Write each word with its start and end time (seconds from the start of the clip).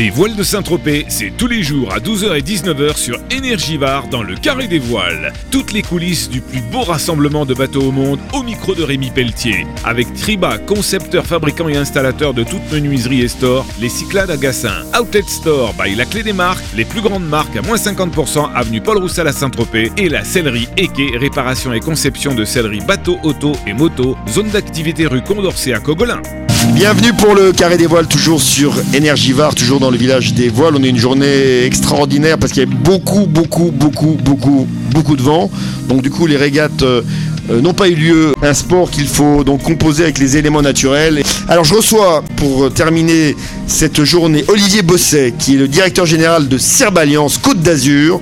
Les 0.00 0.08
voiles 0.08 0.34
de 0.34 0.42
Saint-Tropez, 0.42 1.04
c'est 1.08 1.30
tous 1.36 1.46
les 1.46 1.62
jours 1.62 1.92
à 1.92 1.98
12h 1.98 2.34
et 2.34 2.40
19h 2.40 2.96
sur 2.96 3.18
Énergivare 3.30 4.08
dans 4.08 4.22
le 4.22 4.34
Carré 4.34 4.66
des 4.66 4.78
Voiles. 4.78 5.30
Toutes 5.50 5.74
les 5.74 5.82
coulisses 5.82 6.30
du 6.30 6.40
plus 6.40 6.62
beau 6.62 6.80
rassemblement 6.80 7.44
de 7.44 7.52
bateaux 7.52 7.82
au 7.82 7.92
monde 7.92 8.18
au 8.32 8.42
micro 8.42 8.74
de 8.74 8.82
Rémi 8.82 9.10
Pelletier. 9.10 9.66
Avec 9.84 10.10
Triba, 10.14 10.56
concepteur, 10.56 11.26
fabricant 11.26 11.68
et 11.68 11.76
installateur 11.76 12.32
de 12.32 12.44
toutes 12.44 12.72
menuiseries 12.72 13.20
et 13.20 13.28
stores, 13.28 13.66
les 13.78 13.90
Cyclades 13.90 14.30
à 14.30 14.38
Gassin, 14.38 14.86
Outlet 14.98 15.24
Store 15.26 15.74
by 15.74 15.94
La 15.94 16.06
Clé 16.06 16.22
des 16.22 16.32
Marques, 16.32 16.64
les 16.74 16.86
plus 16.86 17.02
grandes 17.02 17.28
marques 17.28 17.58
à 17.58 17.60
moins 17.60 17.76
50% 17.76 18.54
avenue 18.54 18.80
Paul 18.80 18.96
Roussel 18.96 19.28
à 19.28 19.32
Saint-Tropez 19.32 19.92
et 19.98 20.08
la 20.08 20.24
sellerie 20.24 20.68
Eke, 20.78 21.14
réparation 21.20 21.74
et 21.74 21.80
conception 21.80 22.34
de 22.34 22.46
sellerie 22.46 22.80
bateau, 22.80 23.18
auto 23.22 23.52
et 23.66 23.74
moto, 23.74 24.16
zone 24.30 24.48
d'activité 24.48 25.06
rue 25.06 25.20
Condorcet 25.20 25.74
à 25.74 25.78
Cogolin. 25.78 26.22
Bienvenue 26.68 27.14
pour 27.14 27.34
le 27.34 27.52
Carré 27.52 27.78
des 27.78 27.86
Voiles, 27.86 28.06
toujours 28.06 28.40
sur 28.42 28.74
Énergivare, 28.92 29.54
toujours 29.54 29.80
dans 29.80 29.90
le 29.90 29.96
village 29.96 30.34
des 30.34 30.48
Voiles. 30.48 30.74
On 30.76 30.82
a 30.82 30.86
une 30.86 30.98
journée 30.98 31.64
extraordinaire 31.64 32.38
parce 32.38 32.52
qu'il 32.52 32.62
y 32.62 32.66
a 32.66 32.68
beaucoup, 32.68 33.26
beaucoup, 33.26 33.70
beaucoup, 33.70 34.16
beaucoup, 34.22 34.66
beaucoup 34.90 35.16
de 35.16 35.22
vent. 35.22 35.50
Donc 35.88 36.02
du 36.02 36.10
coup, 36.10 36.26
les 36.26 36.36
régates 36.36 36.82
euh, 36.82 37.02
euh, 37.50 37.60
n'ont 37.60 37.72
pas 37.72 37.88
eu 37.88 37.94
lieu. 37.94 38.34
Un 38.42 38.52
sport 38.54 38.90
qu'il 38.90 39.08
faut 39.08 39.42
donc 39.42 39.62
composer 39.62 40.04
avec 40.04 40.18
les 40.18 40.36
éléments 40.36 40.62
naturels. 40.62 41.22
Alors 41.48 41.64
je 41.64 41.74
reçois 41.74 42.22
pour 42.36 42.72
terminer 42.72 43.34
cette 43.66 44.04
journée 44.04 44.44
Olivier 44.48 44.82
Bosset, 44.82 45.32
qui 45.38 45.54
est 45.54 45.58
le 45.58 45.66
directeur 45.66 46.04
général 46.04 46.46
de 46.46 46.58
Alliance 46.98 47.38
Côte 47.38 47.62
d'Azur. 47.62 48.20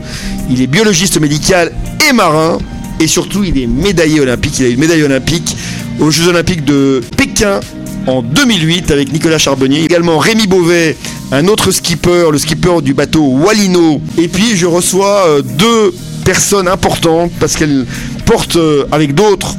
Il 0.49 0.63
est 0.63 0.69
biologiste 0.69 1.21
médical 1.21 1.73
et 2.09 2.13
marin. 2.13 2.59
Et 3.01 3.07
surtout, 3.07 3.45
il 3.45 3.59
est 3.59 3.67
médaillé 3.67 4.21
olympique. 4.21 4.59
Il 4.59 4.67
a 4.67 4.69
eu 4.69 4.73
une 4.73 4.81
médaille 4.81 5.03
olympique 5.03 5.57
aux 6.01 6.11
Jeux 6.11 6.29
olympiques 6.29 6.65
de 6.65 7.01
Pékin 7.17 7.61
en 8.09 8.23
2008 8.23 8.91
avec 8.91 9.13
Nicolas 9.13 9.37
Charbonnier. 9.39 9.85
Également 9.85 10.19
Rémi 10.19 10.47
Beauvais, 10.47 10.97
un 11.31 11.47
autre 11.47 11.71
skipper, 11.71 12.31
le 12.33 12.39
skipper 12.39 12.81
du 12.83 12.95
bateau 12.95 13.23
Walino. 13.23 14.01
Et 14.17 14.29
puis 14.29 14.57
je 14.57 14.65
reçois 14.65 15.27
euh, 15.27 15.43
deux 15.43 15.95
personnes 16.25 16.69
importantes 16.69 17.31
parce 17.39 17.55
qu'elles 17.55 17.87
portent 18.25 18.57
euh, 18.57 18.87
avec 18.93 19.15
d'autres 19.15 19.57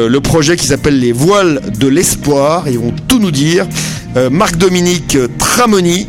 euh, 0.00 0.08
le 0.08 0.20
projet 0.20 0.56
qui 0.56 0.66
s'appelle 0.66 0.98
les 0.98 1.12
voiles 1.12 1.60
de 1.78 1.86
l'espoir. 1.86 2.64
Ils 2.68 2.78
vont 2.78 2.92
tout 3.08 3.18
nous 3.18 3.30
dire. 3.30 3.66
Marc-Dominique 4.30 5.18
Tramoni, 5.38 6.06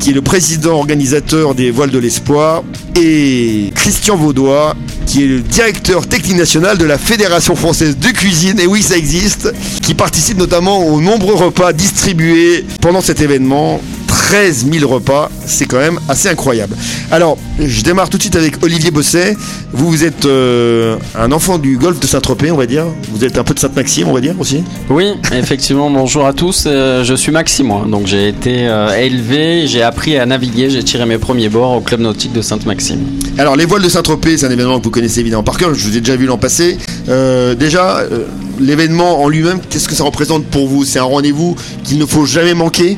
qui 0.00 0.08
est 0.08 0.14
le 0.14 0.22
président 0.22 0.78
organisateur 0.78 1.54
des 1.54 1.70
voiles 1.70 1.90
de 1.90 1.98
l'espoir, 1.98 2.62
et 2.98 3.70
Christian 3.74 4.16
Vaudois, 4.16 4.74
qui 5.06 5.24
est 5.24 5.26
le 5.26 5.40
directeur 5.40 6.06
technique 6.06 6.36
national 6.36 6.78
de 6.78 6.84
la 6.84 6.98
Fédération 6.98 7.56
française 7.56 7.96
de 7.98 8.08
cuisine, 8.08 8.58
et 8.60 8.66
oui 8.66 8.82
ça 8.82 8.96
existe, 8.96 9.52
qui 9.82 9.94
participe 9.94 10.38
notamment 10.38 10.86
aux 10.86 11.00
nombreux 11.00 11.34
repas 11.34 11.72
distribués 11.72 12.64
pendant 12.80 13.00
cet 13.00 13.20
événement. 13.20 13.80
13 14.32 14.66
000 14.72 14.90
repas, 14.90 15.30
c'est 15.44 15.66
quand 15.66 15.76
même 15.76 16.00
assez 16.08 16.26
incroyable. 16.26 16.74
Alors, 17.10 17.36
je 17.60 17.82
démarre 17.82 18.08
tout 18.08 18.16
de 18.16 18.22
suite 18.22 18.34
avec 18.34 18.64
Olivier 18.64 18.90
Bosset. 18.90 19.36
Vous, 19.74 19.90
vous 19.90 20.04
êtes 20.04 20.24
euh, 20.24 20.96
un 21.14 21.32
enfant 21.32 21.58
du 21.58 21.76
golfe 21.76 22.00
de 22.00 22.06
Saint-Tropez, 22.06 22.50
on 22.50 22.56
va 22.56 22.64
dire. 22.64 22.86
Vous 23.12 23.26
êtes 23.26 23.36
un 23.36 23.44
peu 23.44 23.52
de 23.52 23.58
Sainte-Maxime, 23.58 24.08
on 24.08 24.14
va 24.14 24.22
dire 24.22 24.34
aussi. 24.40 24.64
Oui, 24.88 25.12
effectivement, 25.34 25.90
bonjour 25.90 26.24
à 26.24 26.32
tous. 26.32 26.64
Euh, 26.66 27.04
je 27.04 27.12
suis 27.12 27.30
Maxime, 27.30 27.66
moi. 27.66 27.84
Donc, 27.86 28.06
j'ai 28.06 28.28
été 28.28 28.66
euh, 28.68 28.98
élevé, 28.98 29.66
j'ai 29.66 29.82
appris 29.82 30.16
à 30.16 30.24
naviguer, 30.24 30.70
j'ai 30.70 30.82
tiré 30.82 31.04
mes 31.04 31.18
premiers 31.18 31.50
bords 31.50 31.76
au 31.76 31.80
club 31.82 32.00
nautique 32.00 32.32
de 32.32 32.40
Sainte-Maxime. 32.40 33.00
Alors, 33.36 33.54
les 33.54 33.66
voiles 33.66 33.82
de 33.82 33.90
Saint-Tropez, 33.90 34.38
c'est 34.38 34.46
un 34.46 34.50
événement 34.50 34.78
que 34.78 34.84
vous 34.84 34.90
connaissez 34.90 35.20
évidemment 35.20 35.42
par 35.42 35.58
cœur. 35.58 35.74
Je 35.74 35.86
vous 35.86 35.94
ai 35.98 36.00
déjà 36.00 36.16
vu 36.16 36.24
l'an 36.24 36.38
passé. 36.38 36.78
déjà, 37.06 37.98
l'événement 38.58 39.22
en 39.22 39.28
lui-même, 39.28 39.60
qu'est-ce 39.68 39.88
que 39.88 39.94
ça 39.94 40.04
représente 40.04 40.46
pour 40.46 40.68
vous? 40.68 40.86
C'est 40.86 41.00
un 41.00 41.04
rendez-vous 41.04 41.54
qu'il 41.84 41.98
ne 41.98 42.06
faut 42.06 42.24
jamais 42.24 42.54
manquer? 42.54 42.96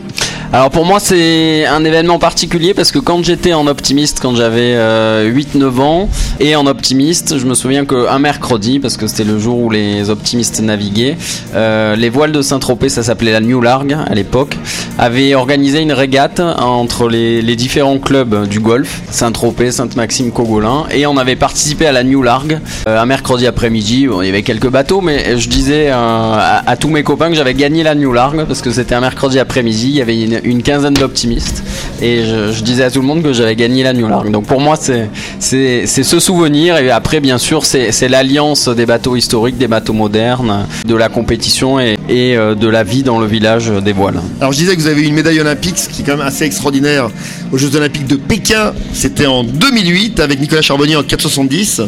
Alors 0.55 0.71
pour 0.71 0.85
moi 0.85 1.01
c'est 1.01 1.67
un 1.67 1.85
événement 1.85 2.21
particulier 2.21 2.75
parce 2.75 2.93
que 2.93 3.01
quand 3.01 3.25
j'étais 3.25 3.55
en 3.55 3.67
optimiste, 3.67 4.21
quand 4.23 4.37
j'avais 4.37 4.77
8-9 4.77 4.77
euh, 4.77 5.81
ans, 5.81 6.09
et 6.39 6.55
en 6.55 6.67
optimiste, 6.67 7.39
je 7.39 7.47
me 7.47 7.55
souviens 7.55 7.85
qu'un 7.85 8.21
mercredi, 8.21 8.79
parce 8.79 8.97
que 8.97 9.09
c'était 9.09 9.25
le 9.25 9.37
jour 9.39 9.59
où 9.59 9.69
les 9.69 10.11
optimistes 10.11 10.61
naviguaient, 10.61 11.17
euh, 11.57 11.97
les 11.97 12.09
voiles 12.09 12.31
de 12.31 12.41
Saint-Tropez, 12.41 12.89
ça 12.89 13.03
s'appelait 13.03 13.33
la 13.33 13.41
New 13.41 13.61
Largue 13.61 13.97
à 14.07 14.15
l'époque, 14.15 14.57
avaient 14.97 15.35
organisé 15.35 15.81
une 15.81 15.93
régate 15.93 16.39
entre 16.39 17.09
les, 17.09 17.57
différents 17.57 17.99
clubs 17.99 18.49
du 18.49 18.61
golf, 18.61 19.03
Saint-Tropez, 19.11 19.73
Sainte-Maxime, 19.73 20.31
Cogolin, 20.31 20.85
et 20.93 21.07
on 21.07 21.17
avait 21.17 21.35
participé 21.35 21.87
à 21.87 21.93
la 21.93 22.05
New 22.05 22.23
Largue 22.23 22.61
euh, 22.89 23.01
un 23.01 23.07
mercredi 23.07 23.49
après-midi. 23.49 24.09
il 24.09 24.27
y 24.27 24.29
avait 24.29 24.43
quelques 24.43 24.71
bateaux, 24.71 25.01
mais 25.01 25.37
je 25.37 25.49
disais 25.49 25.89
à, 25.91 26.63
à, 26.65 26.77
tous 26.77 26.91
mes 26.91 27.03
copains 27.03 27.29
que 27.29 27.35
j'avais 27.35 27.55
gagné 27.55 27.83
la 27.83 27.97
New 27.97 28.13
Largue 28.13 28.45
parce 28.45 28.61
que 28.61 28.71
c'était 28.71 28.95
un 28.95 29.01
mercredi 29.01 29.41
après-midi, 29.41 29.89
il 29.89 29.97
y 29.97 30.03
avait 30.03 30.21
une, 30.23 30.41
une 30.45 30.63
quinzaine 30.63 30.95
d'optimistes. 30.95 31.63
Et 32.01 32.25
je, 32.25 32.63
disais 32.63 32.85
à 32.85 32.91
tout 32.91 33.01
le 33.01 33.07
monde 33.07 33.23
que 33.23 33.33
j'avais 33.33 33.57
gagné 33.57 33.83
la 33.83 33.93
New 33.93 34.09
Lark. 34.09 34.31
Donc 34.31 34.47
pour 34.47 34.61
moi, 34.61 34.77
c'est 34.77 35.87
ce 35.87 36.21
souvenir. 36.21 36.77
Et 36.79 36.91
après, 36.91 37.21
bien 37.21 37.39
sûr, 37.39 37.65
c'est 37.65 38.09
l'alliance 38.09 38.69
des 38.69 38.87
bateaux 38.87 39.17
historiques, 39.17 39.59
des 39.59 39.69
bateaux 39.69 39.93
modernes, 39.93 40.67
de 40.87 40.95
la 40.95 41.09
compétition 41.09 41.81
et, 41.81 41.97
et 42.09 42.37
euh, 42.37 42.55
de 42.55 42.69
la 42.69 42.85
vie 42.85 43.03
dans 43.03 43.19
le 43.19 43.27
village 43.27 43.71
des 43.71 43.93
voiles. 43.93 44.21
Alors 44.41 44.53
je 44.53 44.59
disais 44.59 44.77
que 44.77 44.81
vous 44.81 44.87
avez 44.87 45.03
eu 45.03 45.07
une 45.07 45.15
médaille 45.15 45.41
olympique, 45.41 45.79
ce 45.79 45.89
qui 45.89 46.03
est 46.03 46.05
quand 46.05 46.17
même 46.17 46.27
assez 46.27 46.45
extraordinaire 46.45 47.09
aux 47.53 47.59
Jeux 47.59 47.75
olympiques 47.77 48.07
de 48.07 48.17
Pékin. 48.17 48.73
C'était 48.93 49.27
en 49.27 49.45
2008 49.45 50.21
avec 50.21 50.41
Nicolas 50.41 50.63
Charbonnier 50.63 50.97
en 50.97 51.03
470. 51.03 51.83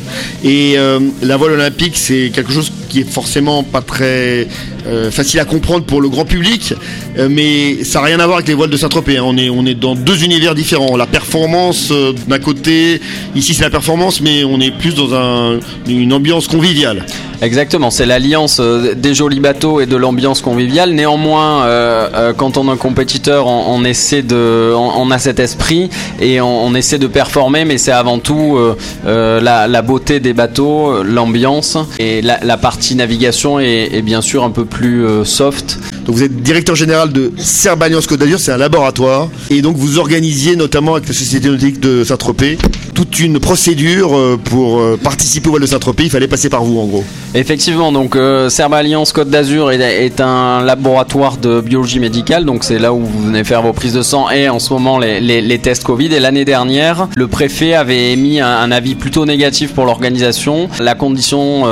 Et 0.45 0.75
euh, 0.77 1.01
la 1.23 1.37
voile 1.37 1.53
olympique, 1.53 1.97
c'est 1.97 2.31
quelque 2.35 2.53
chose 2.53 2.73
qui 2.89 3.01
est 3.01 3.11
forcément 3.11 3.63
pas 3.63 3.83
très 3.83 4.47
euh, 4.87 5.11
facile 5.11 5.41
à 5.41 5.45
comprendre 5.45 5.85
pour 5.85 6.01
le 6.01 6.09
grand 6.09 6.25
public, 6.25 6.75
mais 7.29 7.83
ça 7.85 8.01
n'a 8.01 8.07
rien 8.07 8.21
à 8.21 8.27
voir 8.27 8.39
avec 8.39 8.46
les 8.49 8.55
voiles 8.55 8.71
de 8.71 8.77
Saint-Tropez. 8.77 9.19
Hein. 9.19 9.25
On, 9.25 9.37
est, 9.37 9.51
on 9.51 9.67
est 9.67 9.75
dans 9.75 9.95
deux 9.95 10.25
univers 10.25 10.55
différents. 10.55 10.97
La 10.97 11.07
performance 11.07 11.91
euh, 11.91 12.13
d'un 12.29 12.39
côté, 12.39 13.01
ici 13.35 13.55
c'est 13.55 13.65
la 13.65 13.71
performance, 13.71 14.21
mais 14.21 14.45
on 14.45 14.61
est 14.61 14.71
plus 14.71 14.95
dans 14.95 15.15
un, 15.15 15.59
une 15.89 16.13
ambiance 16.13 16.49
conviviale. 16.49 17.05
Exactement, 17.43 17.91
c'est 17.91 18.07
l'alliance 18.07 18.61
des 18.61 19.13
jolis 19.13 19.41
bateaux 19.41 19.81
et 19.81 19.87
de 19.87 19.97
l'ambiance 19.97 20.41
conviviale. 20.41 20.93
Néanmoins, 20.93 21.67
quand 22.39 22.57
on 22.57 22.69
est 22.69 22.73
un 22.73 22.77
compétiteur, 22.79 23.47
on, 23.47 23.85
essaie 23.85 24.23
de, 24.23 24.73
on, 24.75 25.11
a 25.11 25.19
cet 25.19 25.39
esprit 25.39 25.91
et 26.19 26.41
on, 26.41 26.75
essaie 26.75 26.97
de 26.99 27.07
performer, 27.07 27.67
mais 27.67 27.77
c'est 27.77 27.93
avant 27.93 28.21
tout 28.21 28.59
la, 29.05 29.83
beauté 29.83 30.19
des 30.19 30.33
bateaux, 30.33 31.03
l'ambiance 31.03 31.77
et 31.99 32.23
la, 32.23 32.57
partie 32.57 32.95
navigation 32.95 33.61
est, 33.61 34.03
bien 34.03 34.23
sûr 34.23 34.45
un 34.45 34.51
peu 34.51 34.65
plus 34.65 35.05
euh, 35.05 35.25
soft. 35.25 35.79
Donc 36.07 36.15
vous 36.15 36.23
êtes 36.23 36.41
directeur 36.43 36.77
général 36.77 37.13
de 37.13 37.33
Alliance 37.81 38.07
Côte 38.07 38.21
d'Azur, 38.21 38.39
c'est 38.39 38.53
un 38.53 38.57
laboratoire. 38.57 39.29
Et 39.51 39.61
donc 39.61 39.77
vous 39.77 39.99
organisiez 39.99 40.55
notamment 40.55 40.95
avec 40.95 41.09
la 41.09 41.15
Société 41.15 41.49
nautique 41.49 41.81
de 41.81 42.05
Saint-Tropez 42.05 42.59
toute 42.97 43.21
une 43.21 43.39
procédure 43.39 44.17
euh, 44.17 44.41
pour 44.43 44.81
euh, 44.81 44.99
participer 45.01 45.49
au 45.49 45.53
vol 45.53 45.61
de 45.61 45.67
Saint-Tropez. 45.67 46.05
Il 46.05 46.11
fallait 46.11 46.27
passer 46.27 46.49
par 46.49 46.65
vous 46.65 46.81
en 46.81 46.87
gros. 46.87 47.05
Effectivement, 47.35 47.93
donc 47.93 48.17
euh, 48.17 48.49
Alliance 48.73 49.13
Côte 49.13 49.29
d'Azur 49.29 49.71
est, 49.71 50.21
un 50.21 50.63
laboratoire 50.63 51.37
de 51.37 51.61
biologie 51.61 52.01
médicale. 52.01 52.47
Donc 52.47 52.65
c'est 52.65 52.79
là 52.79 52.95
où 52.95 53.01
vous 53.01 53.27
venez 53.27 53.45
faire 53.45 53.61
vos 53.61 53.75
prises 53.75 53.93
de 53.93 54.01
sang 54.01 54.31
et 54.31 54.49
en 54.49 54.59
ce 54.59 54.73
moment 54.73 54.99
les, 54.99 55.59
tests 55.59 55.85
Covid. 55.85 56.07
Et 56.15 56.21
l'année 56.21 56.47
dernière, 56.47 57.09
le 57.17 57.29
préfet 57.29 57.75
avait 57.75 58.13
émis 58.13 58.41
un, 58.41 58.71
avis 58.71 58.95
plutôt 58.95 59.27
négatif 59.27 59.75
pour 59.75 59.85
l'organisation. 59.85 60.69
La 60.81 60.95
condition 60.95 61.65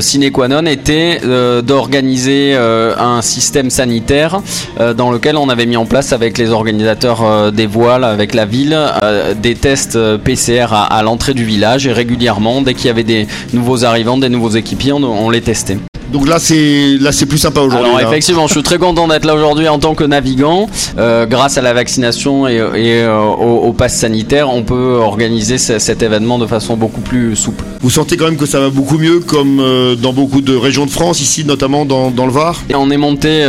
sine 0.00 0.30
qua 0.30 0.46
non 0.48 0.66
était 0.66 1.20
d'organiser 1.62 2.54
un 2.54 3.22
système 3.22 3.70
sanitaire 3.70 4.40
euh, 4.80 4.94
dans 4.94 5.10
lequel 5.10 5.36
on 5.36 5.48
avait 5.48 5.66
mis 5.66 5.76
en 5.76 5.86
place 5.86 6.12
avec 6.12 6.38
les 6.38 6.50
organisateurs 6.50 7.22
euh, 7.22 7.50
des 7.50 7.66
voiles, 7.66 8.04
avec 8.04 8.34
la 8.34 8.44
ville, 8.44 8.76
euh, 8.76 9.34
des 9.34 9.54
tests 9.54 9.98
PCR 10.18 10.43
à, 10.50 11.02
l'entrée 11.02 11.34
du 11.34 11.44
village 11.44 11.86
et 11.86 11.92
régulièrement, 11.92 12.62
dès 12.62 12.74
qu'il 12.74 12.86
y 12.86 12.90
avait 12.90 13.04
des 13.04 13.26
nouveaux 13.52 13.84
arrivants, 13.84 14.18
des 14.18 14.28
nouveaux 14.28 14.50
équipiers, 14.50 14.92
on 14.92 15.30
les 15.30 15.40
testait. 15.40 15.78
Donc 16.12 16.28
là, 16.28 16.38
c'est 16.38 16.96
là, 17.00 17.10
c'est 17.10 17.26
plus 17.26 17.38
sympa 17.38 17.60
aujourd'hui. 17.60 17.90
Alors 17.90 18.12
effectivement, 18.12 18.46
je 18.46 18.52
suis 18.52 18.62
très 18.62 18.78
content 18.78 19.08
d'être 19.08 19.24
là 19.24 19.34
aujourd'hui 19.34 19.68
en 19.68 19.80
tant 19.80 19.96
que 19.96 20.04
navigant. 20.04 20.68
Euh, 20.96 21.26
grâce 21.26 21.58
à 21.58 21.62
la 21.62 21.72
vaccination 21.72 22.46
et, 22.46 22.60
euh, 22.60 23.18
au, 23.18 23.72
pass 23.72 23.96
sanitaire, 23.96 24.48
on 24.48 24.62
peut 24.62 24.98
organiser 25.00 25.58
cet 25.58 26.02
événement 26.04 26.38
de 26.38 26.46
façon 26.46 26.76
beaucoup 26.76 27.00
plus 27.00 27.34
souple. 27.34 27.64
Vous 27.84 27.90
sentez 27.90 28.16
quand 28.16 28.24
même 28.24 28.38
que 28.38 28.46
ça 28.46 28.60
va 28.60 28.70
beaucoup 28.70 28.96
mieux, 28.96 29.20
comme 29.20 29.60
euh, 29.60 29.94
dans 29.94 30.14
beaucoup 30.14 30.40
de 30.40 30.56
régions 30.56 30.86
de 30.86 30.90
France, 30.90 31.20
ici 31.20 31.44
notamment 31.44 31.84
dans, 31.84 32.08
le 32.08 32.32
Var? 32.32 32.62
On 32.74 32.90
est 32.90 32.96
monté 32.96 33.44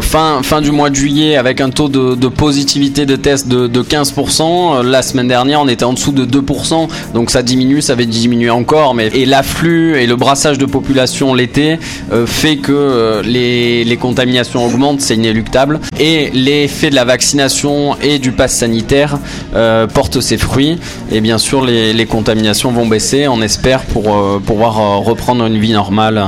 fin 0.00 0.42
fin 0.42 0.60
du 0.60 0.72
mois 0.72 0.90
de 0.90 0.96
juillet 0.96 1.36
avec 1.36 1.60
un 1.60 1.70
taux 1.70 1.88
de, 1.88 2.28
positivité 2.28 3.06
de 3.06 3.14
test 3.14 3.46
de, 3.46 3.82
15%. 3.82 4.82
La 4.82 5.02
semaine 5.02 5.28
dernière, 5.28 5.60
on 5.60 5.68
était 5.68 5.84
en 5.84 5.92
dessous 5.92 6.10
de 6.10 6.24
2%, 6.26 6.88
donc 7.14 7.30
ça 7.30 7.42
diminue, 7.42 7.80
ça 7.80 7.94
va 7.94 8.04
diminuer 8.04 8.50
encore. 8.50 8.94
Mais 8.94 9.06
et 9.14 9.26
l'afflux 9.26 9.96
et 9.96 10.06
le 10.08 10.16
brassage 10.16 10.58
de 10.58 10.66
population 10.66 11.34
l'été 11.34 11.78
euh, 12.12 12.26
fait 12.26 12.56
que 12.56 12.72
euh, 12.72 13.22
les, 13.22 13.96
contaminations 14.00 14.64
augmentent, 14.64 15.00
c'est 15.00 15.14
inéluctable. 15.14 15.80
Et 15.98 16.30
l'effet 16.32 16.90
de 16.90 16.94
la 16.94 17.04
vaccination 17.04 17.96
et 18.00 18.18
du 18.18 18.32
pass 18.32 18.54
sanitaire 18.54 19.18
euh, 19.54 19.86
portent 19.86 20.20
ses 20.20 20.38
fruits. 20.38 20.78
Et 21.10 21.20
bien 21.20 21.38
sûr, 21.38 21.64
les, 21.64 22.06
contaminations 22.06 22.72
vont 22.72 22.86
baisser, 22.86 23.28
on 23.28 23.42
espère, 23.42 23.67
pour 23.92 24.40
pouvoir 24.46 25.00
reprendre 25.00 25.44
une 25.46 25.58
vie 25.58 25.72
normale 25.72 26.22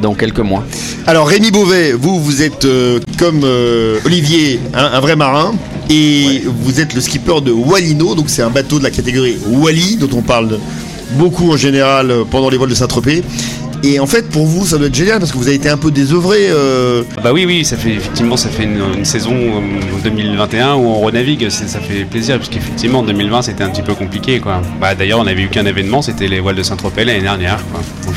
dans 0.00 0.14
quelques 0.14 0.40
mois. 0.40 0.62
Alors 1.06 1.26
Rémi 1.26 1.50
Beauvais, 1.50 1.92
vous, 1.92 2.20
vous 2.20 2.42
êtes 2.42 2.66
comme 3.18 3.46
Olivier, 4.04 4.60
un, 4.74 5.00
vrai 5.00 5.16
marin. 5.16 5.52
et 5.88 6.42
vous 6.46 6.80
êtes 6.80 6.94
le 6.94 7.00
skipper 7.00 7.40
de 7.40 7.52
Wallino, 7.52 8.14
donc 8.14 8.28
c'est 8.28 8.42
un 8.42 8.50
bateau 8.50 8.78
de 8.78 8.84
la 8.84 8.90
catégorie 8.90 9.36
Wally 9.48 9.96
dont 9.96 10.10
on 10.16 10.22
parle 10.22 10.58
beaucoup 11.12 11.50
en 11.52 11.56
général 11.56 12.12
pendant 12.30 12.50
les 12.50 12.56
vols 12.56 12.70
de 12.70 12.74
Saint-Tropez. 12.74 13.22
Et 13.86 14.00
en 14.00 14.06
fait, 14.06 14.30
pour 14.30 14.46
vous, 14.46 14.64
ça 14.64 14.78
doit 14.78 14.86
être 14.86 14.94
génial 14.94 15.18
parce 15.18 15.30
que 15.30 15.36
vous 15.36 15.46
avez 15.46 15.56
été 15.56 15.68
un 15.68 15.76
peu 15.76 15.90
désœuvré. 15.90 16.46
Euh... 16.48 17.02
Bah 17.22 17.32
oui, 17.34 17.44
oui, 17.44 17.66
ça 17.66 17.76
fait 17.76 17.90
effectivement, 17.90 18.38
ça 18.38 18.48
fait 18.48 18.64
une, 18.64 19.04
saison 19.04 19.34
2021 20.02 20.76
où 20.76 20.86
on 20.86 21.00
renavigue. 21.00 21.50
Ça 21.50 21.80
fait 21.80 22.04
plaisir 22.04 22.38
puisqu'effectivement, 22.38 23.02
2020, 23.02 23.42
c'était 23.42 23.62
un 23.62 23.68
petit 23.68 23.82
peu 23.82 23.92
compliqué, 23.92 24.40
quoi. 24.40 24.62
Bah 24.80 24.94
d'ailleurs, 24.94 25.20
on 25.20 25.24
n'avait 25.24 25.42
eu 25.42 25.48
qu'un 25.48 25.66
événement, 25.66 26.00
c'était 26.00 26.28
les 26.28 26.40
voiles 26.40 26.56
de 26.56 26.62
Saint-Tropez 26.62 27.04
l'année 27.04 27.20
dernière. 27.20 27.58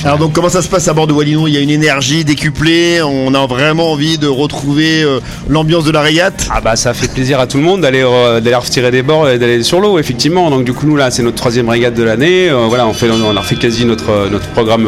Alors 0.04 0.18
donc, 0.18 0.34
comment 0.34 0.50
ça 0.50 0.62
se 0.62 0.70
passe 0.70 0.88
à 0.88 0.94
bord 0.94 1.08
de 1.08 1.14
Wallino 1.14 1.48
Il 1.48 1.54
y 1.54 1.58
a 1.58 1.60
une 1.60 1.70
énergie 1.70 2.24
décuplée. 2.24 3.02
On 3.02 3.34
a 3.34 3.46
vraiment 3.48 3.92
envie 3.92 4.18
de 4.18 4.28
retrouver 4.28 5.04
euh, 5.04 5.20
l'ambiance 5.50 5.84
de 5.84 5.92
la 5.92 6.02
régate? 6.02 6.48
Ah 6.50 6.62
bah 6.62 6.76
ça 6.76 6.94
fait 6.94 7.12
plaisir 7.12 7.40
à 7.40 7.48
tout 7.48 7.58
le 7.58 7.64
monde 7.64 7.82
d'aller 7.82 8.04
euh, 8.04 8.40
d'aller 8.40 8.56
retirer 8.56 8.92
des 8.92 9.02
bords 9.02 9.30
et 9.30 9.40
d'aller 9.40 9.64
sur 9.64 9.80
l'eau, 9.80 10.00
effectivement. 10.00 10.50
Donc 10.50 10.64
du 10.64 10.74
coup, 10.74 10.86
nous 10.86 10.96
là, 10.96 11.12
c'est 11.12 11.24
notre 11.24 11.36
troisième 11.36 11.68
régate 11.68 11.94
de 11.94 12.04
l'année. 12.04 12.50
Euh, 12.50 12.68
voilà, 12.68 12.88
on 12.88 12.94
fait, 12.94 13.10
on 13.10 13.36
a 13.36 13.40
refait 13.40 13.56
quasi 13.56 13.86
notre 13.86 14.30
notre 14.30 14.48
programme 14.50 14.88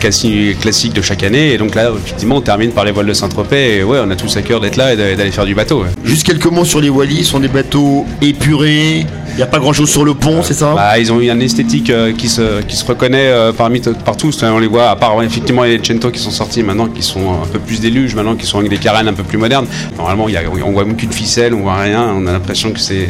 quasi 0.00 0.54
classique 0.60 0.92
de 0.92 1.02
chaque 1.02 1.22
année. 1.22 1.52
Et 1.52 1.58
donc 1.58 1.74
là, 1.74 1.90
effectivement, 1.96 2.36
on 2.36 2.40
termine 2.40 2.72
par 2.72 2.84
les 2.84 2.92
voiles 2.92 3.06
de 3.06 3.14
Saint-Tropez. 3.14 3.78
Et 3.78 3.84
ouais, 3.84 3.98
on 4.04 4.10
a 4.10 4.16
tous 4.16 4.36
à 4.36 4.42
cœur 4.42 4.60
d'être 4.60 4.76
là 4.76 4.92
et 4.92 4.96
d'aller 4.96 5.30
faire 5.30 5.46
du 5.46 5.54
bateau. 5.54 5.84
Juste 6.04 6.26
quelques 6.26 6.46
mots 6.46 6.64
sur 6.64 6.80
les 6.80 6.90
Wallis. 6.90 7.24
Ce 7.24 7.30
sont 7.30 7.40
des 7.40 7.48
bateaux 7.48 8.06
épurés. 8.20 9.06
Il 9.38 9.42
n'y 9.42 9.44
a 9.44 9.52
pas 9.52 9.60
grand 9.60 9.72
chose 9.72 9.88
sur 9.88 10.04
le 10.04 10.14
pont, 10.14 10.42
c'est 10.42 10.52
ça? 10.52 10.72
bah, 10.74 10.98
Ils 10.98 11.12
ont 11.12 11.20
eu 11.20 11.30
une 11.30 11.40
esthétique 11.42 11.90
euh, 11.90 12.12
qui, 12.12 12.28
se, 12.28 12.60
qui 12.62 12.74
se 12.74 12.84
reconnaît 12.84 13.28
euh, 13.28 13.52
parmi 13.52 13.78
partout. 14.04 14.32
On 14.42 14.58
les 14.58 14.66
voit, 14.66 14.90
à 14.90 14.96
part 14.96 15.22
effectivement 15.22 15.62
les 15.62 15.78
Cento 15.80 16.10
qui 16.10 16.18
sont 16.18 16.32
sortis 16.32 16.64
maintenant, 16.64 16.88
qui 16.88 17.02
sont 17.04 17.34
un 17.44 17.46
peu 17.46 17.60
plus 17.60 17.78
déluge, 17.78 18.16
maintenant 18.16 18.34
qui 18.34 18.46
sont 18.46 18.58
avec 18.58 18.68
des 18.68 18.78
carènes 18.78 19.06
un 19.06 19.12
peu 19.12 19.22
plus 19.22 19.38
modernes. 19.38 19.68
Normalement, 19.96 20.28
y 20.28 20.36
a, 20.36 20.40
on 20.66 20.72
voit 20.72 20.84
qu'une 20.86 21.12
ficelle, 21.12 21.54
on 21.54 21.60
voit 21.60 21.76
rien. 21.76 22.12
On 22.16 22.26
a 22.26 22.32
l'impression 22.32 22.72
que 22.72 22.80
c'est 22.80 23.06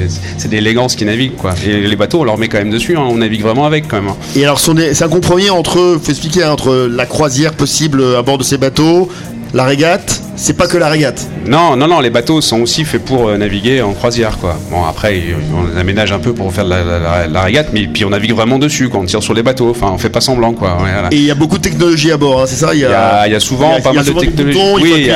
d'élégance 0.50 0.96
qui 0.96 1.06
navigue. 1.06 1.34
Quoi. 1.34 1.54
Et 1.66 1.80
les 1.86 1.96
bateaux, 1.96 2.20
on 2.20 2.24
leur 2.24 2.36
met 2.36 2.48
quand 2.48 2.58
même 2.58 2.68
dessus. 2.68 2.94
Hein. 2.94 3.06
on 3.08 3.16
navigue 3.16 3.40
vraiment 3.40 3.64
avec 3.64 3.88
quand 3.88 3.96
même. 3.96 4.08
Hein. 4.08 4.16
Et 4.36 4.44
alors, 4.44 4.60
c'est 4.60 5.02
un 5.02 5.08
compromis 5.08 5.48
entre, 5.48 5.98
faut 6.02 6.10
expliquer, 6.10 6.42
hein, 6.42 6.52
entre 6.52 6.88
la 6.90 7.06
croisière 7.06 7.54
possible 7.54 8.04
à 8.18 8.20
bord 8.20 8.36
de 8.36 8.42
ces 8.44 8.58
bateaux, 8.58 9.08
la 9.54 9.64
régate, 9.64 10.20
c'est 10.38 10.56
pas 10.56 10.68
que 10.68 10.78
la 10.78 10.88
régate. 10.88 11.26
Non, 11.46 11.76
non, 11.76 11.88
non, 11.88 12.00
les 12.00 12.10
bateaux 12.10 12.40
sont 12.40 12.60
aussi 12.60 12.84
faits 12.84 13.04
pour 13.04 13.28
euh, 13.28 13.36
naviguer 13.36 13.82
en 13.82 13.92
croisière, 13.92 14.38
quoi. 14.38 14.56
Bon, 14.70 14.84
après, 14.84 15.20
on 15.52 15.76
aménage 15.76 16.12
un 16.12 16.20
peu 16.20 16.32
pour 16.32 16.52
faire 16.52 16.64
la, 16.64 17.42
régate, 17.42 17.70
mais 17.72 17.88
puis 17.88 18.04
on 18.04 18.10
navigue 18.10 18.32
vraiment 18.32 18.58
dessus 18.58 18.88
quand 18.88 19.00
on 19.00 19.04
tire 19.04 19.22
sur 19.22 19.34
les 19.34 19.42
bateaux. 19.42 19.70
Enfin, 19.70 19.90
on 19.92 19.98
fait 19.98 20.10
pas 20.10 20.20
semblant, 20.20 20.52
quoi. 20.52 20.78
Et 21.10 21.16
il 21.16 21.24
y 21.24 21.30
a 21.30 21.34
beaucoup 21.34 21.58
de 21.58 21.62
technologie 21.62 22.12
à 22.12 22.16
bord, 22.16 22.42
hein, 22.42 22.44
c'est 22.46 22.56
ça 22.56 22.72
il 22.72 22.80
y, 22.80 22.84
a, 22.84 23.26
il 23.26 23.32
y, 23.32 23.36
a, 23.36 23.40
souvent 23.40 23.80
pas 23.80 23.92
mal 23.92 24.04
de 24.04 24.12
technologie. 24.12 24.58
oui, 24.80 25.10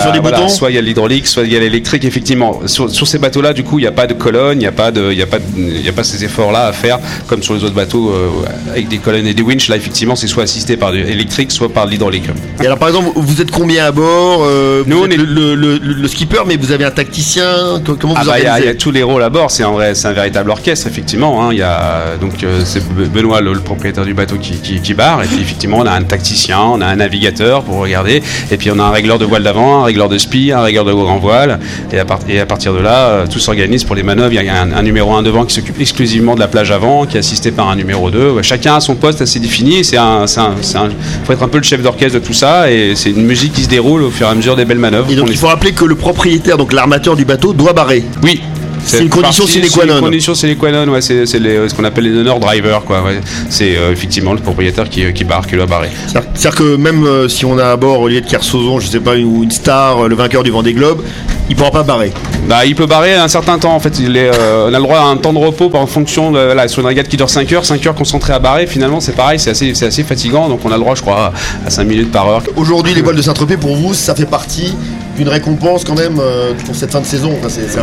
soit 0.48 0.70
il 0.70 0.74
y 0.74 0.78
a 0.78 0.80
l'hydraulique, 0.80 1.26
soit 1.26 1.44
il 1.44 1.52
y 1.52 1.56
a 1.56 1.60
l'électrique, 1.60 2.04
effectivement. 2.04 2.60
Sur, 2.66 2.90
ces 2.90 3.19
bateaux-là, 3.19 3.52
du 3.52 3.62
coup, 3.62 3.78
il 3.78 3.82
n'y 3.82 3.88
a 3.88 3.92
pas 3.92 4.08
de 4.08 4.14
colonne, 4.14 4.58
il 4.58 4.62
n'y 4.62 4.66
a 4.66 4.72
pas 4.72 4.90
de, 4.90 5.12
il 5.12 5.19
y 5.19 5.22
a 5.22 5.26
pas, 5.26 5.38
il 5.56 5.84
y 5.84 5.88
a 5.88 5.92
pas 5.92 6.04
ces 6.04 6.24
efforts-là 6.24 6.66
à 6.66 6.72
faire 6.72 6.98
comme 7.28 7.42
sur 7.42 7.54
les 7.54 7.62
autres 7.62 7.74
bateaux 7.74 8.10
euh, 8.10 8.28
avec 8.70 8.88
des 8.88 8.98
colonnes 8.98 9.26
et 9.26 9.34
des 9.34 9.42
winches. 9.42 9.69
Là, 9.69 9.76
effectivement, 9.76 10.16
c'est 10.16 10.26
soit 10.26 10.42
assisté 10.42 10.76
par 10.76 10.90
l'électrique, 10.90 11.52
soit 11.52 11.69
par 11.69 11.86
l'hydraulique. 11.86 12.24
Et 12.60 12.66
alors, 12.66 12.78
par 12.78 12.88
exemple, 12.88 13.10
vous 13.14 13.40
êtes 13.40 13.50
combien 13.50 13.84
à 13.84 13.92
bord 13.92 14.42
euh, 14.44 14.82
Nous, 14.86 15.12
le, 15.17 16.09
skipper, 16.09 16.43
mais 16.47 16.56
vous 16.56 16.73
avez 16.73 16.85
un 16.85 16.91
tacticien. 16.91 17.81
Comment 17.85 18.14
vous 18.14 18.20
ah 18.20 18.25
bah, 18.25 18.61
Il 18.61 18.64
y, 18.64 18.69
a 18.69 18.75
tous 18.75 18.91
les 18.91 19.03
rôles 19.03 19.23
à 19.23 19.31
bord. 19.31 19.50
C'est 19.50 19.62
un 19.62 19.70
vrai, 19.70 19.94
c'est 19.94 20.09
un 20.09 20.12
véritable 20.12 20.50
orchestre, 20.50 20.87
effectivement. 20.87 21.43
Hein. 21.43 21.50
Il 21.53 21.59
y 21.59 21.62
a 21.62 22.17
donc 22.20 22.43
euh, 22.43 22.62
c'est 22.64 22.82
Benoît, 23.11 23.41
le, 23.41 23.55
propriétaire 23.61 24.05
du 24.05 24.14
bateau, 24.14 24.37
qui, 24.37 24.55
qui, 24.81 24.94
barre. 24.94 25.23
Et 25.23 25.26
puis 25.26 25.41
effectivement, 25.41 25.79
on 25.79 25.87
a 25.87 25.93
un 25.93 26.03
tacticien, 26.03 26.61
on 26.61 26.81
a 26.81 26.87
un 26.87 26.97
navigateur 26.97 27.62
pour 27.62 27.79
regarder. 27.79 28.23
Et 28.50 28.56
puis 28.56 28.70
on 28.70 28.79
a 28.79 28.85
un 28.85 28.91
régleur 28.91 29.19
de 29.19 29.25
voile 29.25 29.43
d'avant, 29.43 29.82
un 29.82 29.85
régleur 29.85 30.09
de 30.09 30.19
spi, 30.19 30.53
un 30.53 30.62
régleur 30.62 30.85
de 30.85 30.93
grand 30.93 31.19
voile. 31.19 31.61
Et 31.93 31.99
à, 31.99 32.06
et 32.29 32.41
à 32.41 32.47
partir 32.47 32.73
de 32.75 32.81
là, 32.81 33.08
euh, 33.08 33.26
tout 33.26 33.38
s'organise 33.38 33.85
pour 33.85 33.97
les 33.97 34.03
manœuvres. 34.03 34.32
Il 34.32 34.44
y 34.44 34.49
a 34.49 34.62
un, 34.62 34.82
numéro 34.82 35.12
1 35.15 35.23
devant 35.23 35.44
qui 35.44 35.55
s'occupe 35.55 35.81
exclusivement 35.81 36.35
de 36.35 36.41
la 36.41 36.49
plage 36.49 36.70
avant, 36.70 37.06
qui 37.06 37.17
est 37.17 37.20
assisté 37.20 37.50
par 37.50 37.69
un 37.69 37.76
numéro 37.76 38.11
2. 38.11 38.43
Chacun 38.43 38.76
a 38.76 38.81
son 38.81 38.94
poste 38.94 39.20
assez 39.20 39.41
défini. 39.41 39.85
C'est 39.85 39.97
un, 39.99 40.26
faut 40.26 41.32
être 41.32 41.43
un 41.43 41.49
peu 41.49 41.58
le 41.58 41.65
chef 41.65 41.82
d'orchestre 41.82 42.19
de 42.19 42.25
tout 42.25 42.32
ça. 42.32 42.70
Et 42.70 42.94
c'est 42.94 43.11
une 43.11 43.25
musique 43.25 43.53
qui 43.53 43.62
se 43.62 43.69
déroule 43.69 44.03
au 44.03 44.11
fur 44.11 44.26
et 44.26 44.31
à 44.31 44.35
mesure 44.35 44.56
des 44.56 44.65
belles 44.65 44.79
manœuvres. 44.79 45.01
Et 45.10 45.14
donc 45.14 45.28
il 45.31 45.37
faut 45.37 45.46
rappeler 45.49 45.72
que 45.72 45.84
le 45.84 45.94
propriétaire, 45.94 46.56
donc 46.56 46.72
l'armateur 46.72 47.16
du 47.16 47.25
bateau, 47.25 47.52
doit 47.52 47.72
barrer. 47.72 48.04
Oui. 48.22 48.43
C'est 48.84 49.02
une 49.02 49.08
condition 49.08 49.46
sine 49.46 49.69
qua 49.70 49.84
non. 49.84 49.93
C'est 49.93 49.99
une 49.99 50.05
condition 50.05 50.34
sine 50.34 50.56
qua 50.56 50.73
non, 50.73 50.93
ouais, 50.93 51.00
c'est 51.00 51.26
ce 51.26 51.75
qu'on 51.75 51.84
appelle 51.84 52.05
les 52.05 52.12
donneurs 52.12 52.40
drivers, 52.40 52.84
quoi. 52.84 53.02
C'est 53.49 53.76
euh, 53.76 53.93
effectivement 53.93 54.32
le 54.32 54.40
propriétaire 54.40 54.88
qui, 54.88 55.12
qui 55.12 55.25
barre, 55.25 55.46
qui 55.46 55.56
doit 55.56 55.67
barrer. 55.67 55.90
C'est-à-dire 56.06 56.55
que 56.55 56.76
même 56.76 57.05
euh, 57.05 57.29
si 57.29 57.44
on 57.44 57.58
a 57.58 57.73
à 57.73 57.76
bord 57.76 58.00
Olivier 58.00 58.23
de 58.23 58.29
Kersozon, 58.29 58.81
je 58.81 58.88
sais 58.88 59.00
pas, 59.00 59.17
ou 59.17 59.43
une 59.43 59.50
star, 59.50 60.08
le 60.08 60.14
vainqueur 60.14 60.43
du 60.43 60.50
Vendée 60.50 60.73
Globe, 60.73 61.02
il 61.49 61.56
pourra 61.56 61.70
pas 61.70 61.82
barrer. 61.82 62.12
Bah, 62.49 62.64
il 62.64 62.75
peut 62.75 62.87
barrer 62.87 63.14
un 63.14 63.29
certain 63.29 63.58
temps 63.58 63.75
en 63.75 63.81
fait. 63.81 63.99
Il 63.99 64.17
est, 64.17 64.31
euh, 64.32 64.69
on 64.70 64.75
a 64.75 64.79
le 64.79 64.82
droit 64.82 64.99
à 64.99 65.05
un 65.05 65.17
temps 65.17 65.32
de 65.32 65.38
repos 65.38 65.70
en 65.75 65.87
fonction 65.87 66.32
de 66.32 66.38
la 66.38 66.69
sur 66.69 66.81
une 66.81 66.87
régate 66.87 67.08
qui 67.08 67.17
dure 67.17 67.31
5 67.31 67.52
heures, 67.52 67.64
5 67.64 67.87
heures 67.87 67.94
concentrées 67.94 68.32
à 68.32 68.38
barrer. 68.38 68.67
Finalement, 68.67 69.00
c'est 69.00 69.12
pareil, 69.12 69.38
c'est 69.38 69.50
assez, 69.50 69.73
assez 69.84 70.02
fatigant. 70.02 70.49
Donc, 70.49 70.61
on 70.64 70.70
a 70.70 70.75
le 70.75 70.81
droit, 70.81 70.94
je 70.94 71.02
crois, 71.02 71.32
à 71.67 71.70
5 71.70 71.84
minutes 71.84 72.11
par 72.11 72.29
heure. 72.29 72.43
Aujourd'hui, 72.56 72.94
les 72.94 73.02
voiles 73.02 73.17
de 73.17 73.23
Saint-Tropez, 73.23 73.56
pour 73.56 73.76
vous, 73.76 73.94
ça 73.94 74.14
fait 74.14 74.26
partie 74.26 74.75
d'une 75.17 75.29
récompense 75.29 75.85
quand 75.85 75.94
même 75.94 76.19
euh, 76.20 76.53
pour 76.67 76.75
cette 76.75 76.91
fin 76.91 77.00
de 77.00 77.06
saison. 77.06 77.32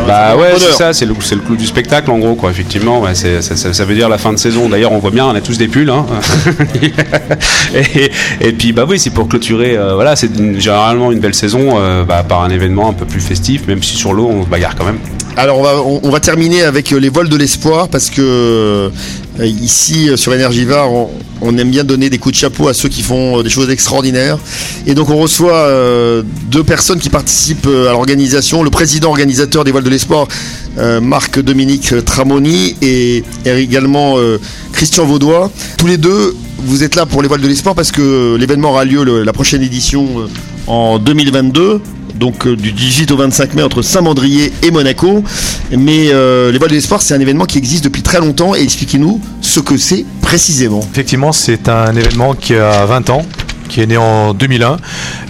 bah 0.06 0.36
ouais, 0.36 0.52
c'est 0.58 0.72
ça, 0.72 0.92
c'est 0.92 1.06
le, 1.06 1.14
le 1.14 1.40
clou 1.40 1.56
du 1.56 1.66
spectacle 1.66 2.10
en 2.10 2.18
gros, 2.18 2.34
quoi. 2.34 2.50
Effectivement, 2.50 3.00
ouais, 3.00 3.14
ça, 3.14 3.40
ça, 3.42 3.84
veut 3.84 3.94
dire 3.94 4.08
la 4.08 4.18
fin 4.18 4.32
de 4.32 4.38
saison. 4.38 4.68
D'ailleurs, 4.68 4.92
on 4.92 4.98
voit 4.98 5.10
bien, 5.10 5.26
on 5.26 5.34
a 5.34 5.40
tous 5.40 5.58
des 5.58 5.68
pulls. 5.68 5.90
Hein. 5.90 6.06
et, 7.74 8.10
et, 8.40 8.52
puis, 8.52 8.72
bah 8.72 8.84
oui, 8.88 8.98
c'est 8.98 9.10
pour 9.10 9.28
clôturer. 9.28 9.76
Euh, 9.76 9.94
voilà, 9.94 10.16
c'est 10.16 10.30
généralement 10.58 11.12
une 11.12 11.20
belle 11.20 11.34
saison 11.34 11.78
bah, 12.06 12.24
par 12.28 12.42
un 12.42 12.50
événement 12.50 12.88
un 12.88 12.94
peu 12.94 13.04
plus 13.04 13.20
festif, 13.20 13.66
même 13.66 13.82
si 13.82 13.96
sur 13.96 14.12
l'eau, 14.12 14.28
on 14.28 14.44
se 14.44 14.48
bagarre 14.48 14.74
quand 14.76 14.84
même. 14.84 14.98
Alors 15.36 15.58
on 15.58 15.62
va, 15.62 15.82
on, 15.82 16.10
va 16.10 16.20
terminer 16.20 16.64
avec 16.64 16.92
euh, 16.92 16.98
les 16.98 17.08
vols 17.08 17.28
de 17.28 17.36
l'espoir 17.36 17.88
parce 17.88 18.10
que 18.10 18.20
euh, 18.20 18.90
ici 19.38 20.10
euh, 20.10 20.16
sur 20.16 20.32
Energivar 20.32 20.92
on, 20.92 21.08
on, 21.40 21.56
aime 21.58 21.70
bien 21.70 21.84
donner 21.84 22.10
des 22.10 22.18
coups 22.18 22.34
de 22.34 22.38
chapeau 22.38 22.68
à 22.68 22.74
ceux 22.74 22.88
qui 22.88 23.02
font 23.02 23.42
des 23.42 23.50
choses 23.50 23.70
extraordinaires. 23.70 24.38
Et 24.86 24.94
donc 24.94 25.10
on 25.10 25.16
reçoit 25.16 25.68
deux 26.50 26.64
personnes 26.64 26.98
qui 26.98 27.10
participent 27.10 27.66
à 27.66 27.92
l'organisation, 27.92 28.62
le 28.62 28.70
président 28.70 29.10
organisateur 29.10 29.64
des 29.64 29.72
vols 29.72 29.84
de 29.84 29.90
l'espoir 29.90 30.26
Marc 31.02 31.40
Dominique 31.40 32.04
Tramoni 32.04 32.76
et, 32.82 33.22
également 33.46 34.16
Christian 34.72 35.04
Vaudois. 35.04 35.50
Tous 35.76 35.86
les 35.86 35.98
deux 35.98 36.34
vous 36.58 36.84
êtes 36.84 36.94
là 36.94 37.06
pour 37.06 37.22
les 37.22 37.28
vols 37.28 37.40
de 37.40 37.48
l'espoir 37.48 37.74
parce 37.74 37.90
que 37.90 38.36
l'événement 38.36 38.70
aura 38.70 38.84
lieu 38.84 39.22
la 39.22 39.32
prochaine 39.32 39.62
édition 39.62 40.06
en 40.66 40.98
2022 40.98 41.80
donc 42.20 42.46
euh, 42.46 42.54
du 42.54 42.70
18 42.70 43.10
au 43.10 43.16
25 43.16 43.54
mai 43.54 43.62
entre 43.62 43.82
Saint-Mandrier 43.82 44.52
et 44.62 44.70
Monaco. 44.70 45.24
Mais 45.76 46.10
euh, 46.12 46.52
les 46.52 46.58
vols 46.58 46.68
de 46.68 46.74
l'espoir, 46.74 47.02
c'est 47.02 47.14
un 47.14 47.20
événement 47.20 47.46
qui 47.46 47.58
existe 47.58 47.82
depuis 47.82 48.02
très 48.02 48.20
longtemps 48.20 48.54
et 48.54 48.60
expliquez-nous 48.60 49.20
ce 49.40 49.58
que 49.58 49.76
c'est 49.76 50.04
précisément. 50.20 50.86
Effectivement, 50.92 51.32
c'est 51.32 51.68
un 51.68 51.96
événement 51.96 52.34
qui 52.34 52.54
a 52.54 52.84
20 52.84 53.10
ans 53.10 53.26
qui 53.70 53.80
est 53.80 53.86
né 53.86 53.96
en 53.96 54.34
2001. 54.34 54.76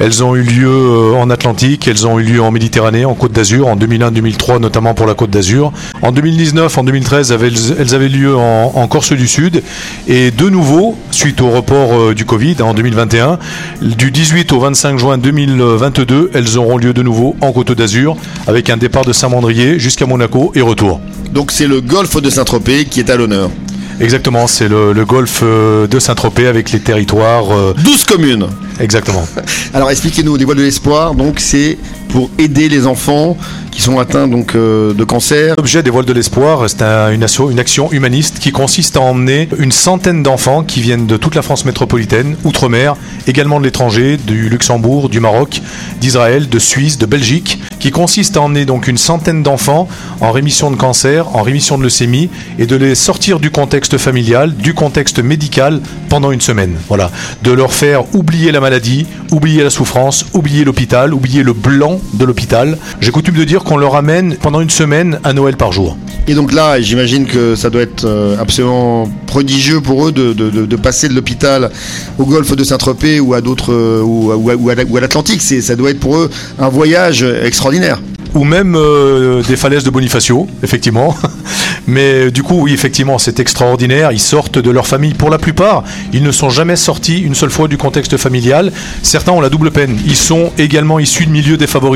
Elles 0.00 0.24
ont 0.24 0.34
eu 0.34 0.42
lieu 0.42 0.68
euh, 0.68 1.14
en 1.14 1.30
Atlantique, 1.30 1.86
elles 1.86 2.06
ont 2.06 2.18
eu 2.18 2.24
lieu 2.24 2.42
en 2.42 2.50
Méditerranée, 2.50 3.04
en 3.04 3.14
Côte 3.14 3.32
d'Azur, 3.32 3.68
en 3.68 3.76
2001-2003 3.76 4.58
notamment 4.60 4.94
pour 4.94 5.06
la 5.06 5.14
Côte 5.14 5.30
d'Azur. 5.30 5.72
En 6.02 6.10
2019, 6.10 6.78
en 6.78 6.84
2013, 6.84 7.30
elles 7.78 7.94
avaient 7.94 8.08
lieu 8.08 8.34
en, 8.36 8.88
Corse 8.88 9.12
du 9.12 9.28
Sud. 9.28 9.62
Et 10.08 10.30
de 10.30 10.48
nouveau, 10.48 10.96
suite 11.12 11.40
au 11.40 11.50
report 11.50 11.94
euh, 11.94 12.14
du 12.14 12.24
Covid 12.24 12.56
en 12.62 12.74
2021, 12.74 13.38
du 13.82 14.10
18 14.10 14.52
au 14.52 14.60
25 14.60 14.98
juin 14.98 15.18
2022, 15.18 16.30
elles 16.34 16.58
auront 16.58 16.78
lieu 16.78 16.92
de 16.92 17.02
nouveau 17.02 17.36
en 17.40 17.52
Côte 17.52 17.72
d'Azur 17.72 18.16
avec 18.46 18.70
un 18.70 18.76
départ 18.78 19.04
de 19.04 19.12
Saint-Mandrier 19.12 19.78
jusqu'à 19.78 20.06
Monaco 20.06 20.50
et 20.54 20.62
retour. 20.62 21.00
Donc 21.32 21.52
c'est 21.52 21.68
le 21.68 21.80
golfe 21.80 22.20
de 22.20 22.30
Saint-Tropez 22.30 22.86
qui 22.86 23.00
est 23.00 23.10
à 23.10 23.16
l'honneur. 23.16 23.50
Exactement, 24.00 24.46
c'est 24.46 24.68
le, 24.68 25.04
golfe 25.04 25.40
euh, 25.42 25.86
de 25.86 25.98
Saint-Tropez 25.98 26.46
avec 26.46 26.72
les 26.72 26.80
territoires. 26.80 27.74
12 27.74 28.04
communes 28.04 28.46
Exactement. 28.80 29.26
Alors 29.74 29.90
expliquez-nous, 29.90 30.36
les 30.36 30.44
voiles 30.44 30.56
de 30.58 30.62
l'espoir, 30.62 31.14
donc 31.14 31.38
c'est 31.38 31.76
pour 32.10 32.30
aider 32.38 32.68
les 32.68 32.86
enfants 32.86 33.36
qui 33.70 33.82
sont 33.82 33.98
atteints 33.98 34.26
donc 34.26 34.54
euh, 34.54 34.92
de 34.92 35.04
cancer. 35.04 35.54
L'objet 35.56 35.82
des 35.82 35.90
voiles 35.90 36.04
de 36.04 36.12
l'espoir, 36.12 36.68
c'est 36.68 36.82
une, 36.82 37.24
une, 37.50 37.58
action 37.58 37.92
humaniste 37.92 38.38
qui 38.40 38.50
consiste 38.50 38.96
à 38.96 39.00
emmener 39.00 39.48
une 39.58 39.72
centaine 39.72 40.22
d'enfants 40.22 40.64
qui 40.64 40.80
viennent 40.80 41.06
de 41.06 41.16
toute 41.16 41.34
la 41.34 41.42
France 41.42 41.64
métropolitaine, 41.64 42.36
outre-mer, 42.44 42.96
également 43.26 43.60
de 43.60 43.64
l'étranger, 43.64 44.16
du 44.16 44.48
Luxembourg, 44.48 45.08
du 45.08 45.20
Maroc, 45.20 45.62
d'Israël, 46.00 46.48
de 46.48 46.58
Suisse, 46.58 46.98
de 46.98 47.06
Belgique, 47.06 47.60
qui 47.78 47.90
consiste 47.90 48.36
à 48.36 48.42
emmener 48.42 48.66
donc 48.66 48.88
une 48.88 48.98
centaine 48.98 49.42
d'enfants 49.42 49.88
en 50.20 50.32
rémission 50.32 50.70
de 50.70 50.76
cancer, 50.76 51.34
en 51.36 51.42
rémission 51.42 51.78
de 51.78 51.84
leucémie, 51.84 52.28
et 52.58 52.66
de 52.66 52.76
les 52.76 52.94
sortir 52.94 53.38
du 53.38 53.50
contexte 53.50 53.98
familial, 53.98 54.54
du 54.56 54.74
contexte 54.74 55.20
médical 55.20 55.80
pendant 56.08 56.32
une 56.32 56.40
semaine. 56.40 56.76
Voilà, 56.88 57.10
de 57.42 57.52
leur 57.52 57.72
faire 57.72 58.14
oublier 58.14 58.50
la 58.52 58.60
maladie, 58.60 59.06
oublier 59.30 59.62
la 59.62 59.70
souffrance, 59.70 60.26
oublier 60.34 60.64
l'hôpital, 60.64 61.14
oublier 61.14 61.42
le 61.42 61.52
blanc 61.52 61.99
de 62.14 62.24
l'hôpital. 62.24 62.76
J'ai 63.00 63.10
coutume 63.10 63.34
de 63.36 63.44
dire 63.44 63.62
qu'on 63.64 63.76
leur 63.76 63.94
amène 63.96 64.36
pendant 64.36 64.60
une 64.60 64.70
semaine 64.70 65.18
un 65.24 65.32
Noël 65.32 65.56
par 65.56 65.72
jour. 65.72 65.96
Et 66.28 66.34
donc 66.34 66.52
là, 66.52 66.80
j'imagine 66.80 67.26
que 67.26 67.54
ça 67.56 67.70
doit 67.70 67.82
être 67.82 68.04
euh, 68.04 68.36
absolument 68.40 69.08
prodigieux 69.26 69.80
pour 69.80 70.06
eux 70.08 70.12
de, 70.12 70.32
de- 70.32 70.50
de- 70.50 70.66
de 70.66 70.76
passer 70.76 71.08
de 71.08 71.14
l'hôpital 71.14 71.70
au 72.18 72.24
golfe 72.24 72.54
de 72.54 72.62
Saint-Tropez 72.64 73.20
ou 73.20 73.34
à 73.34 73.40
d'autres 73.40 73.72
euh, 73.72 74.02
ou, 74.02 74.30
à- 74.30 74.36
ou 74.36 74.50
à- 74.50 74.54
ou 74.54 74.68
à 74.70 74.72
à 74.72 75.00
l'Atlantique. 75.00 75.42
C'est- 75.42 75.60
Ça 75.62 75.76
doit 75.76 75.90
être 75.90 76.00
pour 76.00 76.16
eux 76.16 76.30
un 76.58 76.68
voyage 76.68 77.22
extraordinaire. 77.22 78.00
ou 78.34 78.44
même 78.44 78.76
euh, 78.76 79.42
des 79.42 79.56
falaises 79.56 79.82
de 79.82 79.90
Bonifacio, 79.90 80.46
effectivement. 80.62 81.16
Mais 81.88 82.30
du 82.30 82.42
coup, 82.44 82.60
oui, 82.62 82.72
effectivement, 82.72 83.18
c'est 83.18 83.40
extraordinaire. 83.40 84.12
Ils 84.12 84.20
sortent 84.20 84.58
de 84.58 84.70
leur 84.70 84.86
famille. 84.86 85.14
Pour 85.14 85.30
la 85.30 85.38
plupart, 85.38 85.82
ils 86.12 86.22
ne 86.22 86.30
sont 86.30 86.48
jamais 86.50 86.76
sortis 86.76 87.18
une 87.18 87.34
seule 87.34 87.50
fois 87.50 87.66
du 87.66 87.76
contexte 87.76 88.16
familial. 88.16 88.70
Certains 89.02 89.32
ont 89.32 89.40
la 89.40 89.48
double 89.48 89.72
peine. 89.72 89.98
Ils 90.06 90.14
sont 90.16 90.52
également 90.58 91.00
issus 91.00 91.26
de 91.26 91.30
milieux 91.32 91.56
défavorisés. 91.56 91.89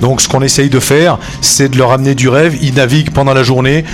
Donc, 0.00 0.20
ce 0.20 0.28
qu'on 0.28 0.42
essaye 0.42 0.68
de 0.70 0.80
faire, 0.80 1.18
c'est 1.40 1.68
de 1.70 1.78
leur 1.78 1.92
amener 1.92 2.14
du 2.14 2.28
rêve. 2.28 2.56
Ils 2.62 2.74
naviguent 2.74 3.10
pendant 3.10 3.34
la 3.34 3.42
journée. 3.42 3.84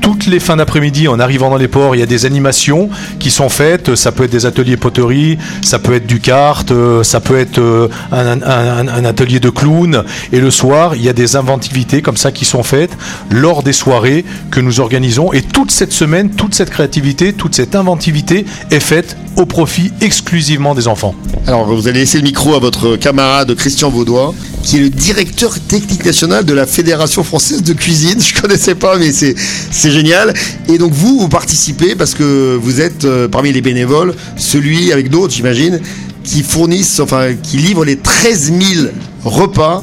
Toutes 0.00 0.26
les 0.26 0.40
fins 0.40 0.56
d'après-midi, 0.56 1.06
en 1.06 1.20
arrivant 1.20 1.48
dans 1.48 1.56
les 1.56 1.68
ports, 1.68 1.94
il 1.94 2.00
y 2.00 2.02
a 2.02 2.06
des 2.06 2.26
animations 2.26 2.90
qui 3.20 3.30
sont 3.30 3.48
faites. 3.48 3.94
Ça 3.94 4.10
peut 4.10 4.24
être 4.24 4.32
des 4.32 4.46
ateliers 4.46 4.76
poterie, 4.76 5.38
ça 5.62 5.78
peut 5.78 5.94
être 5.94 6.08
du 6.08 6.18
kart, 6.18 6.68
euh, 6.72 7.04
ça 7.04 7.20
peut 7.20 7.38
être 7.38 7.58
euh, 7.60 7.86
un, 8.10 8.42
un- 8.42 8.88
un 8.88 9.04
atelier 9.04 9.38
de 9.38 9.48
clown. 9.48 10.02
Et 10.32 10.40
le 10.40 10.50
soir, 10.50 10.96
il 10.96 11.02
y 11.04 11.08
a 11.08 11.12
des 11.12 11.36
inventivités 11.36 12.02
comme 12.02 12.16
ça 12.16 12.32
qui 12.32 12.44
sont 12.44 12.64
faites 12.64 12.90
lors 13.30 13.62
des 13.62 13.72
soirées 13.72 14.24
que 14.50 14.58
nous 14.60 14.80
organisons. 14.80 15.32
Et 15.32 15.40
toute 15.42 15.70
cette 15.70 15.92
semaine, 15.92 16.30
toute 16.30 16.54
cette 16.56 16.70
créativité, 16.70 17.32
toute 17.32 17.54
cette 17.54 17.76
inventivité 17.76 18.44
est 18.72 18.80
faite 18.80 19.16
au 19.36 19.46
profit 19.46 19.92
exclusivement 20.00 20.74
des 20.74 20.88
enfants. 20.88 21.14
Alors, 21.46 21.66
vous 21.66 21.88
allez 21.88 22.00
laisser 22.00 22.18
le 22.18 22.24
micro 22.24 22.54
à 22.54 22.58
votre 22.58 22.96
camarade 22.96 23.54
Christian 23.54 23.90
Vaudois, 23.90 24.34
qui 24.62 24.76
est 24.76 24.80
le 24.80 24.90
directeur 24.90 25.58
technique 25.60 26.04
national 26.04 26.44
de 26.44 26.52
la 26.52 26.66
Fédération 26.66 27.24
française 27.24 27.62
de 27.62 27.72
cuisine. 27.72 28.20
Je 28.20 28.40
connaissais 28.40 28.74
pas, 28.74 28.98
mais 28.98 29.12
c'est 29.12 29.34
c'est 29.70 29.90
génial. 29.90 30.34
Et 30.68 30.78
donc 30.78 30.92
vous, 30.92 31.18
vous 31.18 31.28
participez 31.28 31.94
parce 31.94 32.14
que 32.14 32.56
vous 32.60 32.80
êtes 32.80 33.04
euh, 33.04 33.28
parmi 33.28 33.52
les 33.52 33.60
bénévoles, 33.60 34.14
celui 34.36 34.92
avec 34.92 35.10
d'autres, 35.10 35.34
j'imagine, 35.34 35.80
qui 36.24 36.42
fournissent, 36.42 37.00
enfin, 37.00 37.34
qui 37.34 37.56
livrent 37.56 37.84
les 37.84 37.96
13 37.96 38.52
000 38.74 38.86
repas 39.24 39.82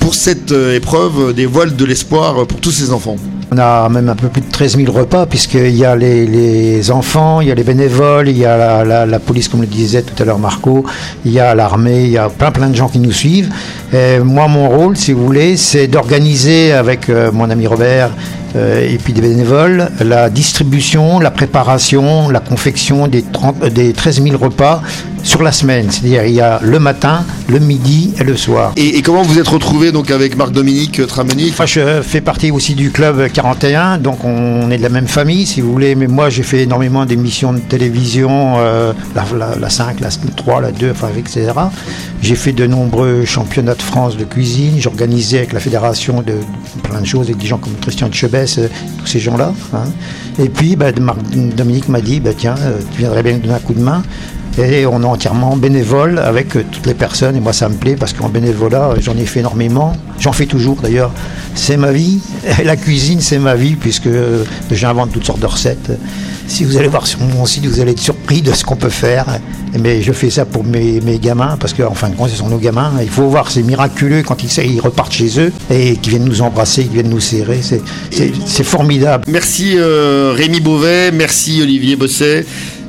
pour 0.00 0.14
cette 0.14 0.52
euh, 0.52 0.76
épreuve 0.76 1.34
des 1.34 1.46
voiles 1.46 1.76
de 1.76 1.84
l'espoir 1.84 2.46
pour 2.46 2.60
tous 2.60 2.72
ces 2.72 2.92
enfants. 2.92 3.16
On 3.50 3.58
a 3.58 3.88
même 3.88 4.08
un 4.08 4.14
peu 4.14 4.28
plus 4.28 4.42
de 4.42 4.50
13 4.50 4.76
000 4.76 4.92
repas, 4.92 5.24
puisqu'il 5.24 5.74
y 5.74 5.84
a 5.84 5.96
les, 5.96 6.90
enfants, 6.90 7.40
il 7.40 7.48
y 7.48 7.50
a 7.50 7.54
les 7.54 7.64
bénévoles, 7.64 8.28
il 8.28 8.36
y 8.36 8.44
a 8.44 8.84
la, 8.84 9.18
police, 9.18 9.48
comme 9.48 9.62
le 9.62 9.66
disait 9.66 10.02
tout 10.02 10.22
à 10.22 10.26
l'heure 10.26 10.38
Marco, 10.38 10.84
il 11.24 11.32
y 11.32 11.40
a 11.40 11.54
l'armée, 11.54 12.04
il 12.04 12.10
y 12.10 12.18
a 12.18 12.28
plein 12.28 12.50
plein 12.50 12.68
de 12.68 12.76
gens 12.76 12.88
qui 12.88 12.98
nous 12.98 13.12
suivent. 13.12 13.50
Moi, 13.92 14.48
mon 14.48 14.68
rôle, 14.68 14.96
si 14.96 15.12
vous 15.12 15.24
voulez, 15.24 15.56
c'est 15.56 15.86
d'organiser 15.86 16.72
avec 16.72 17.08
euh, 17.08 17.32
mon 17.32 17.48
ami 17.48 17.66
Robert 17.66 18.10
euh, 18.56 18.88
et 18.88 18.96
puis 18.96 19.12
des 19.12 19.20
bénévoles 19.20 19.90
la 20.00 20.30
distribution, 20.30 21.20
la 21.20 21.30
préparation, 21.30 22.30
la 22.30 22.40
confection 22.40 23.06
des, 23.06 23.22
30 23.22 23.56
euh, 23.62 23.70
des 23.70 23.92
13 23.92 24.22
000 24.22 24.36
repas 24.38 24.82
sur 25.22 25.42
la 25.42 25.52
semaine. 25.52 25.90
C'est-à-dire, 25.90 26.24
il 26.24 26.34
y 26.34 26.40
a 26.40 26.60
le 26.62 26.78
matin, 26.78 27.24
le 27.48 27.58
midi 27.58 28.12
et 28.20 28.24
le 28.24 28.36
soir. 28.36 28.72
Et, 28.76 28.96
et 28.98 29.02
comment 29.02 29.22
vous 29.22 29.38
êtes 29.38 29.48
retrouvé 29.48 29.92
donc 29.92 30.10
avec 30.10 30.36
Marc-Dominique 30.36 31.06
Tramoni 31.06 31.52
Moi, 31.56 31.66
je 31.66 32.02
fais 32.02 32.20
partie 32.20 32.50
aussi 32.50 32.74
du 32.74 32.90
club 32.90 33.28
41, 33.32 33.98
donc 33.98 34.24
on 34.24 34.70
est 34.70 34.78
de 34.78 34.82
la 34.82 34.88
même 34.88 35.08
famille, 35.08 35.46
si 35.46 35.60
vous 35.60 35.72
voulez. 35.72 35.94
Mais 35.94 36.06
moi, 36.06 36.30
j'ai 36.30 36.42
fait 36.42 36.62
énormément 36.62 37.04
d'émissions 37.06 37.52
de 37.52 37.58
télévision, 37.58 38.56
euh, 38.58 38.92
la, 39.14 39.24
la- 39.36 39.56
la 39.56 39.70
5, 39.70 40.00
la 40.00 40.08
3, 40.36 40.60
la 40.60 40.72
2, 40.72 40.90
enfin, 40.90 41.08
etc. 41.16 41.50
J'ai 42.22 42.34
fait 42.34 42.52
de 42.52 42.66
nombreux 42.66 43.24
championnats 43.24 43.74
de 43.74 43.82
France 43.82 44.16
de 44.16 44.24
cuisine. 44.24 44.74
J'ai 44.78 44.88
organisé 44.88 45.38
avec 45.38 45.52
la 45.52 45.60
fédération 45.60 46.22
de, 46.22 46.34
plein 46.82 47.00
de 47.00 47.06
choses, 47.06 47.26
avec 47.26 47.38
des 47.38 47.46
gens 47.46 47.58
comme 47.58 47.74
Christian 47.80 48.08
de 48.08 48.14
Chebès, 48.14 48.58
euh, 48.58 48.68
tous 48.98 49.06
ces 49.06 49.18
gens-là. 49.20 49.52
hein. 49.74 49.84
Et 50.40 50.48
puis, 50.48 50.76
bah, 50.76 50.86
Marc- 51.00 51.18
Dominique 51.56 51.88
m'a 51.88 52.00
dit, 52.00 52.20
bah, 52.20 52.30
tiens, 52.36 52.54
euh, 52.60 52.78
tu 52.92 52.98
viendrais 53.00 53.22
bien 53.22 53.32
nous 53.34 53.40
donner 53.40 53.54
un 53.54 53.58
coup 53.58 53.74
de 53.74 53.80
main. 53.82 54.02
Et 54.58 54.86
on 54.86 55.02
est 55.02 55.06
entièrement 55.06 55.56
bénévole 55.56 56.18
avec 56.18 56.56
euh, 56.56 56.64
toutes 56.70 56.86
les 56.86 56.94
personnes. 56.94 57.36
Et 57.36 57.40
moi, 57.40 57.52
ça 57.52 57.68
me 57.68 57.76
plaît 57.76 57.94
parce 57.94 58.12
qu'en 58.12 58.28
bénévolat, 58.28 58.88
euh, 58.88 58.96
j'en 59.00 59.16
ai 59.16 59.24
fait 59.24 59.38
énormément. 59.38 59.92
J'en 60.18 60.32
fais 60.32 60.46
toujours 60.46 60.78
d'ailleurs. 60.82 61.12
C'est 61.54 61.76
ma 61.76 61.92
vie. 61.92 62.18
La 62.64 62.74
cuisine, 62.74 63.20
c'est 63.20 63.38
ma 63.38 63.54
vie 63.54 63.76
puisque 63.76 64.08
euh, 64.08 64.44
j'invente 64.72 65.12
toutes 65.12 65.24
sortes 65.24 65.38
de 65.38 65.46
recettes. 65.46 65.92
Si 66.48 66.64
vous 66.64 66.76
allez 66.76 66.88
voir 66.88 67.06
sur 67.06 67.20
mon 67.20 67.46
site, 67.46 67.66
vous 67.66 67.78
allez 67.80 67.92
être 67.92 68.00
surpris 68.00 68.42
de 68.42 68.52
ce 68.52 68.64
qu'on 68.64 68.74
peut 68.74 68.88
faire. 68.88 69.26
Mais 69.78 70.02
je 70.02 70.12
fais 70.12 70.30
ça 70.30 70.44
pour 70.44 70.64
mes, 70.64 71.00
gamins 71.22 71.56
parce 71.60 71.72
qu'en 71.72 71.94
fin 71.94 72.08
de 72.08 72.16
compte, 72.16 72.30
ce 72.30 72.36
sont 72.36 72.48
nos 72.48 72.58
gamins. 72.58 72.92
Il 73.00 73.10
faut 73.10 73.28
voir, 73.28 73.52
c'est 73.52 73.62
miraculeux 73.62 74.22
quand 74.24 74.42
ils, 74.42 74.80
repartent 74.80 75.12
chez 75.12 75.38
eux 75.38 75.52
et 75.70 75.96
qu'ils 75.96 76.10
viennent 76.10 76.24
nous 76.24 76.40
embrasser, 76.42 76.84
qu'ils 76.84 76.94
viennent 76.94 77.10
nous 77.10 77.20
serrer. 77.20 77.60
C'est- 77.62 78.64
formidable. 78.64 79.24
Merci 79.28 79.76
Rémi 79.78 80.60
Beauvais, 80.60 81.10
merci 81.12 81.60
Olivier 81.62 81.96
Bosset, 81.96 82.44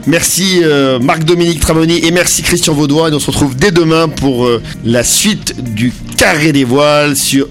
merci 0.07 0.61
euh, 0.63 0.99
Marc-Dominique 0.99 1.59
Tramoni 1.59 2.05
et 2.05 2.11
merci 2.11 2.41
Christian 2.41 2.73
Vaudois. 2.73 3.09
Et 3.09 3.13
on 3.13 3.19
se 3.19 3.27
retrouve 3.27 3.55
dès 3.55 3.71
demain 3.71 4.07
pour 4.07 4.45
euh, 4.45 4.61
la 4.83 5.03
suite 5.03 5.61
du 5.73 5.93
Carré 6.17 6.51
des 6.51 6.63
Voiles 6.63 7.15
sur 7.15 7.47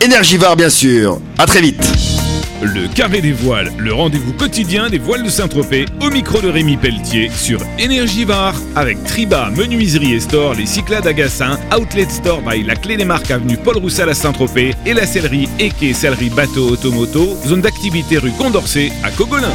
Énergivore 0.00 0.56
bien 0.56 0.70
sûr. 0.70 1.20
À 1.38 1.46
très 1.46 1.60
vite. 1.60 1.84
Le 2.62 2.88
Carré 2.88 3.22
des 3.22 3.32
Voiles, 3.32 3.72
le 3.78 3.94
rendez-vous 3.94 4.34
quotidien 4.34 4.90
des 4.90 4.98
voiles 4.98 5.22
de 5.22 5.30
Saint-Tropez, 5.30 5.86
au 6.02 6.10
micro 6.10 6.42
de 6.42 6.48
Rémi 6.48 6.76
Pelletier 6.76 7.30
sur 7.34 7.58
Énergivare 7.78 8.54
avec 8.76 9.02
Triba, 9.04 9.50
Menuiserie 9.56 10.12
et 10.12 10.20
Store, 10.20 10.52
les 10.52 10.66
Cyclades 10.66 11.06
à 11.06 11.78
Outlet 11.78 12.06
Store 12.10 12.42
by 12.42 12.62
la 12.62 12.76
Clé 12.76 12.98
des 12.98 13.06
Marques 13.06 13.30
avenue 13.30 13.56
Paul 13.56 13.78
Roussel 13.78 14.10
à 14.10 14.14
Saint-Tropez 14.14 14.74
et 14.84 14.92
la 14.92 15.06
sellerie 15.06 15.48
Eke 15.58 15.94
Sellerie 15.94 16.28
Bateau 16.28 16.68
Automoto, 16.68 17.34
zone 17.46 17.62
d'activité 17.62 18.18
rue 18.18 18.32
Condorcet 18.32 18.92
à 19.02 19.10
Cogolin. 19.10 19.52